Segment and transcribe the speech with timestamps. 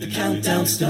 [0.00, 0.88] The countdown starts.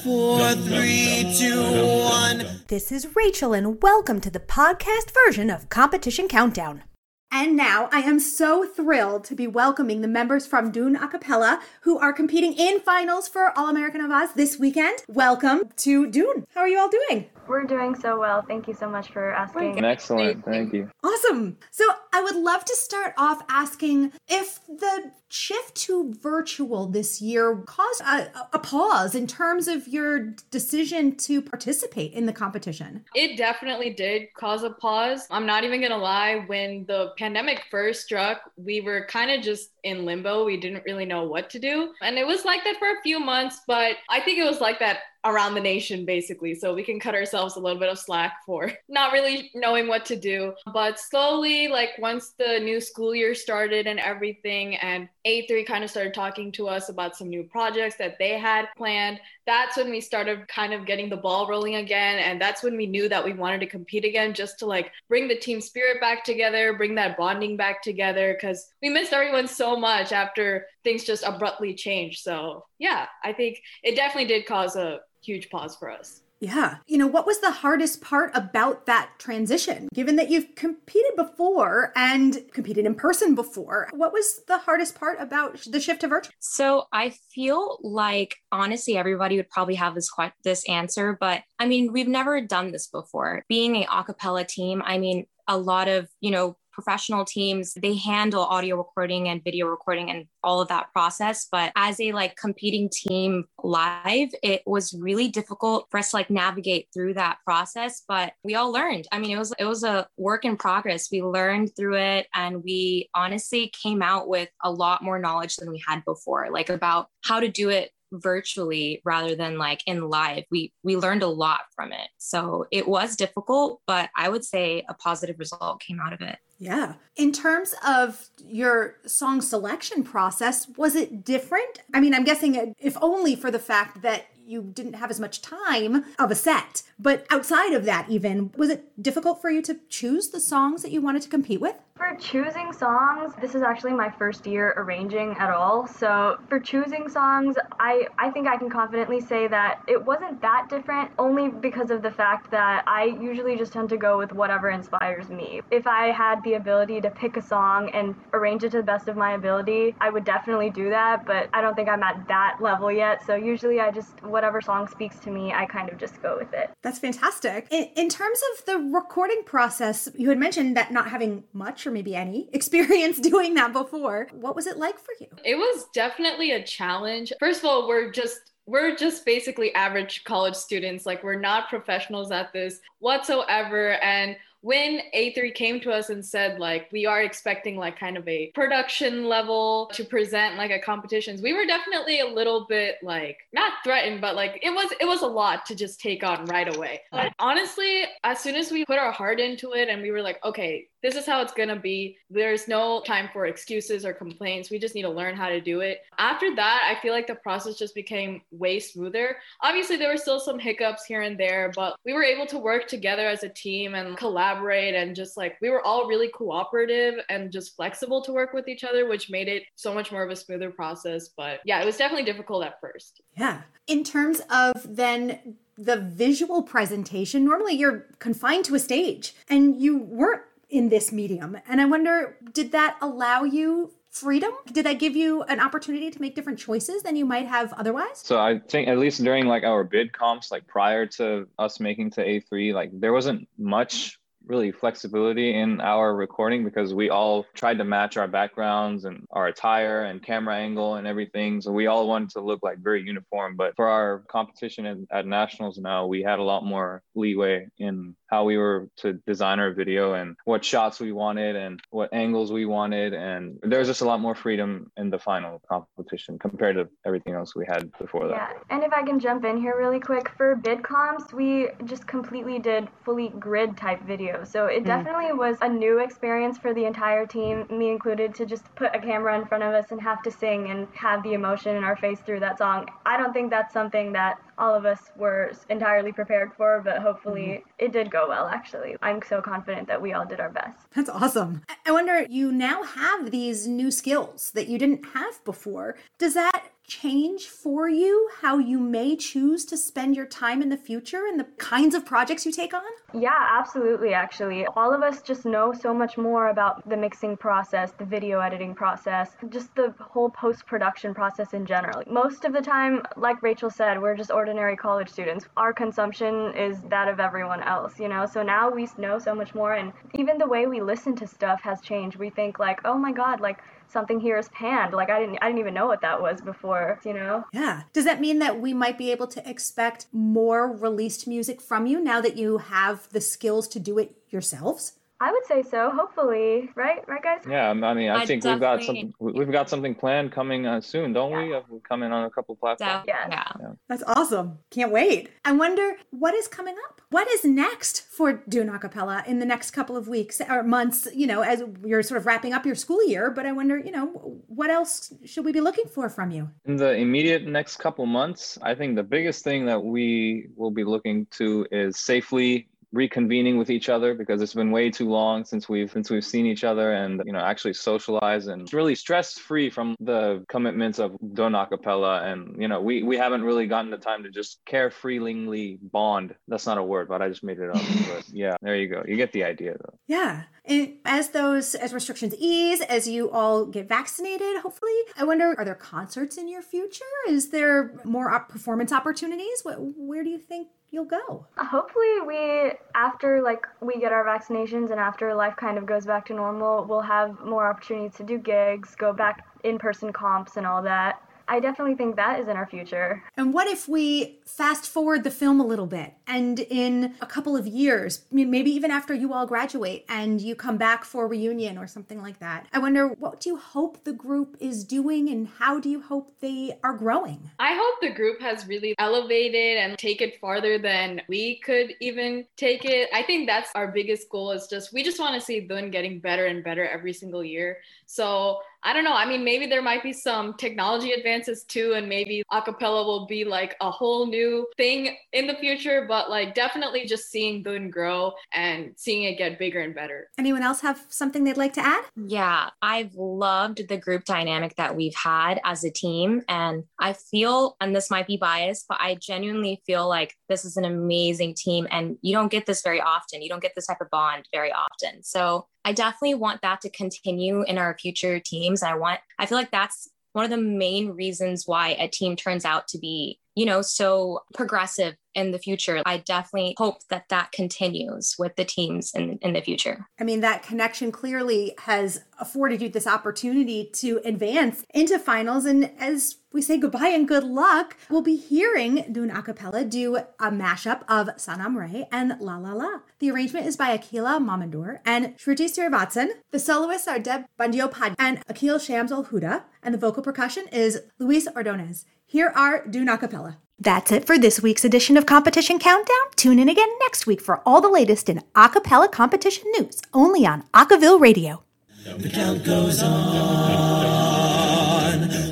[0.00, 2.62] Four, three, two, one.
[2.68, 6.84] This is Rachel, and welcome to the podcast version of Competition Countdown.
[7.30, 11.98] And now I am so thrilled to be welcoming the members from Dune Acapella who
[11.98, 15.00] are competing in finals for All American Awaaz this weekend.
[15.08, 16.46] Welcome to Dune.
[16.54, 17.26] How are you all doing?
[17.46, 18.40] We're doing so well.
[18.40, 19.84] Thank you so much for asking.
[19.84, 20.44] Excellent.
[20.46, 20.88] Thank you.
[21.02, 21.58] Awesome.
[21.70, 21.84] So
[22.14, 28.00] I would love to start off asking if the shift to virtual this year caused
[28.02, 33.04] a, a pause in terms of your decision to participate in the competition.
[33.14, 35.26] It definitely did cause a pause.
[35.30, 39.70] I'm not even gonna lie, when the pandemic first struck, we were kind of just
[39.84, 40.44] in limbo.
[40.44, 41.92] We didn't really know what to do.
[42.02, 44.78] And it was like that for a few months, but I think it was like
[44.80, 48.34] that around the nation basically so we can cut ourselves a little bit of slack
[48.44, 53.34] for not really knowing what to do but slowly like once the new school year
[53.34, 57.96] started and everything and a3 kind of started talking to us about some new projects
[57.96, 62.18] that they had planned that's when we started kind of getting the ball rolling again
[62.18, 65.26] and that's when we knew that we wanted to compete again just to like bring
[65.26, 69.73] the team spirit back together bring that bonding back together because we missed everyone so
[69.76, 75.00] much after things just abruptly changed so yeah i think it definitely did cause a
[75.24, 76.20] huge pause for us.
[76.40, 76.76] Yeah.
[76.86, 79.88] You know, what was the hardest part about that transition?
[79.94, 85.18] Given that you've competed before and competed in person before, what was the hardest part
[85.20, 86.34] about the shift to virtual?
[86.40, 90.10] So I feel like honestly everybody would probably have this
[90.42, 93.42] this answer, but I mean, we've never done this before.
[93.48, 98.42] Being a acapella team, I mean, a lot of, you know, professional teams they handle
[98.42, 101.46] audio recording and video recording and all of that process.
[101.50, 106.30] But as a like competing team live it was really difficult for us to like
[106.30, 108.02] navigate through that process.
[108.06, 109.06] But we all learned.
[109.12, 111.08] I mean it was it was a work in progress.
[111.10, 115.70] We learned through it and we honestly came out with a lot more knowledge than
[115.70, 117.90] we had before like about how to do it
[118.22, 122.86] virtually rather than like in live we we learned a lot from it so it
[122.86, 126.94] was difficult but i would say a positive result came out of it yeah.
[127.16, 131.80] In terms of your song selection process, was it different?
[131.92, 135.40] I mean, I'm guessing if only for the fact that you didn't have as much
[135.42, 136.82] time of a set.
[136.98, 140.90] But outside of that, even, was it difficult for you to choose the songs that
[140.90, 141.76] you wanted to compete with?
[141.96, 145.86] For choosing songs, this is actually my first year arranging at all.
[145.86, 150.66] So for choosing songs, I, I think I can confidently say that it wasn't that
[150.68, 154.70] different only because of the fact that I usually just tend to go with whatever
[154.70, 155.60] inspires me.
[155.70, 159.06] If I had the ability to pick a song and arrange it to the best
[159.06, 162.56] of my ability, I would definitely do that, but I don't think I'm at that
[162.60, 163.24] level yet.
[163.24, 166.52] So usually I just, whatever song speaks to me, I kind of just go with
[166.54, 166.72] it.
[166.82, 167.68] That's fantastic.
[167.70, 172.14] In, in terms of the recording process, you had mentioned that not having much maybe
[172.16, 174.28] any experience doing that before.
[174.32, 175.28] What was it like for you?
[175.44, 177.32] It was definitely a challenge.
[177.38, 181.04] First of all, we're just we're just basically average college students.
[181.04, 186.58] Like we're not professionals at this whatsoever and when A3 came to us and said
[186.58, 191.42] like we are expecting like kind of a production level to present like a competitions,
[191.42, 195.20] we were definitely a little bit like not threatened, but like it was it was
[195.20, 197.02] a lot to just take on right away.
[197.12, 200.42] But honestly, as soon as we put our heart into it and we were like,
[200.42, 202.16] okay, this is how it's gonna be.
[202.30, 204.70] There's no time for excuses or complaints.
[204.70, 206.00] We just need to learn how to do it.
[206.18, 209.36] After that, I feel like the process just became way smoother.
[209.62, 212.88] Obviously, there were still some hiccups here and there, but we were able to work
[212.88, 217.52] together as a team and collaborate and just like we were all really cooperative and
[217.52, 220.36] just flexible to work with each other, which made it so much more of a
[220.36, 221.28] smoother process.
[221.36, 223.20] But yeah, it was definitely difficult at first.
[223.36, 223.60] Yeah.
[223.86, 229.98] In terms of then the visual presentation, normally you're confined to a stage and you
[229.98, 231.56] weren't in this medium.
[231.68, 234.52] And I wonder, did that allow you freedom?
[234.72, 238.20] Did that give you an opportunity to make different choices than you might have otherwise?
[238.22, 242.10] So I think at least during like our bid comps, like prior to us making
[242.12, 247.78] to A3, like there wasn't much really flexibility in our recording because we all tried
[247.78, 251.60] to match our backgrounds and our attire and camera angle and everything.
[251.60, 253.56] So we all wanted to look like very uniform.
[253.56, 258.14] But for our competition at, at nationals now, we had a lot more leeway in
[258.34, 262.52] how we were to design our video and what shots we wanted and what angles
[262.52, 263.14] we wanted.
[263.14, 267.34] And there was just a lot more freedom in the final competition compared to everything
[267.34, 268.50] else we had before that.
[268.52, 268.74] Yeah.
[268.74, 272.58] And if I can jump in here really quick, for bid comps, we just completely
[272.58, 274.86] did fully grid type video so it mm.
[274.86, 278.98] definitely was a new experience for the entire team, me included, to just put a
[278.98, 281.96] camera in front of us and have to sing and have the emotion in our
[281.96, 282.88] face through that song.
[283.06, 287.46] I don't think that's something that all of us were entirely prepared for, but hopefully
[287.46, 287.84] mm-hmm.
[287.84, 288.96] it did go well, actually.
[289.02, 290.78] I'm so confident that we all did our best.
[290.94, 291.62] That's awesome.
[291.86, 295.96] I wonder, you now have these new skills that you didn't have before.
[296.18, 300.76] Does that change for you how you may choose to spend your time in the
[300.76, 302.82] future and the kinds of projects you take on?
[303.14, 304.66] Yeah, absolutely, actually.
[304.76, 308.74] All of us just know so much more about the mixing process, the video editing
[308.74, 312.02] process, just the whole post production process in general.
[312.06, 315.46] Most of the time, like Rachel said, we're just ordinary college students.
[315.56, 318.26] Our consumption is that of everyone else, you know?
[318.26, 321.62] So now we know so much more, and even the way we listen to stuff
[321.62, 322.16] has changed.
[322.16, 323.58] We think, like, oh my god, like,
[323.88, 324.92] something here is panned.
[324.92, 326.73] Like I didn't I didn't even know what that was before,
[327.04, 327.44] you know?
[327.52, 327.82] Yeah.
[327.92, 332.00] Does that mean that we might be able to expect more released music from you
[332.00, 334.92] now that you have the skills to do it yourselves?
[335.24, 335.90] I would say so.
[335.90, 337.00] Hopefully, right?
[337.08, 337.40] Right, guys?
[337.48, 339.38] Yeah, I mean, I, I think we've got definitely- something.
[339.38, 341.54] We've got something planned coming uh, soon, don't we?
[341.54, 343.06] Uh, We're coming on a couple platforms.
[343.06, 343.44] Def- Yeah.
[343.58, 343.72] yeah.
[343.88, 344.58] That's awesome.
[344.70, 345.30] Can't wait.
[345.46, 347.00] I wonder what is coming up.
[347.08, 351.26] What is next for Dune Acapella in the next couple of weeks or months, you
[351.26, 353.30] know, as you're sort of wrapping up your school year.
[353.30, 356.50] But I wonder, you know, what else should we be looking for from you?
[356.66, 360.84] In the immediate next couple months, I think the biggest thing that we will be
[360.84, 365.68] looking to is safely reconvening with each other because it's been way too long since
[365.68, 369.68] we've since we've seen each other and you know actually socialize and really stress free
[369.68, 373.98] from the commitments of Don Acapella and you know we we haven't really gotten the
[373.98, 377.82] time to just carefreely bond that's not a word but I just made it up
[378.08, 380.44] but yeah there you go you get the idea though Yeah.
[380.66, 385.64] And as those as restrictions ease, as you all get vaccinated, hopefully, I wonder are
[385.64, 387.04] there concerts in your future?
[387.28, 389.60] Is there more op- performance opportunities?
[389.62, 391.44] What, where do you think you'll go?
[391.58, 396.24] Hopefully, we, after like we get our vaccinations and after life kind of goes back
[396.26, 400.66] to normal, we'll have more opportunities to do gigs, go back in person comps, and
[400.66, 401.20] all that.
[401.48, 403.22] I definitely think that is in our future.
[403.36, 407.56] And what if we fast forward the film a little bit and in a couple
[407.56, 411.78] of years, maybe even after you all graduate and you come back for a reunion
[411.78, 412.66] or something like that?
[412.72, 416.38] I wonder what do you hope the group is doing and how do you hope
[416.40, 417.50] they are growing?
[417.58, 422.46] I hope the group has really elevated and take it farther than we could even
[422.56, 423.08] take it.
[423.12, 426.20] I think that's our biggest goal is just we just want to see Dun getting
[426.20, 427.78] better and better every single year.
[428.06, 429.14] So I don't know.
[429.14, 433.44] I mean, maybe there might be some technology advances too, and maybe acapella will be
[433.44, 436.04] like a whole new thing in the future.
[436.06, 440.28] But like, definitely just seeing Dun grow and seeing it get bigger and better.
[440.38, 442.04] Anyone else have something they'd like to add?
[442.14, 446.42] Yeah, I've loved the group dynamic that we've had as a team.
[446.48, 450.76] And I feel, and this might be biased, but I genuinely feel like this is
[450.76, 451.88] an amazing team.
[451.90, 453.42] And you don't get this very often.
[453.42, 455.22] You don't get this type of bond very often.
[455.22, 458.82] So I definitely want that to continue in our future teams.
[458.82, 462.64] I want, I feel like that's one of the main reasons why a team turns
[462.64, 466.02] out to be, you know, so progressive in the future.
[466.06, 470.06] I definitely hope that that continues with the teams in, in the future.
[470.20, 475.64] I mean, that connection clearly has afforded you this opportunity to advance into finals.
[475.64, 480.50] And as we say goodbye and good luck, we'll be hearing Dune Acapella do a
[480.50, 483.00] mashup of Sanam Re and La La La.
[483.18, 486.28] The arrangement is by Akila Mamandur and Shruti Srivatsan.
[486.52, 491.48] The soloists are Deb Bandiopad and Akil Shamsal Huda, and the vocal percussion is Luis
[491.48, 492.04] Ordonez.
[492.34, 493.58] Here are Dune Acapella.
[493.78, 496.16] That's it for this week's edition of Competition Countdown.
[496.34, 500.64] Tune in again next week for all the latest in acapella competition news, only on
[500.74, 501.62] Acaville Radio.
[502.04, 503.14] The count goes on.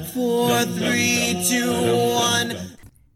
[0.06, 1.70] Four, three, two,